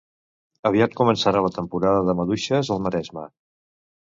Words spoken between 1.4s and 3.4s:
la temporada de maduixes al Maresme